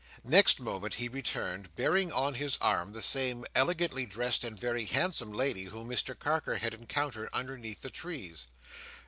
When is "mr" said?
5.89-6.17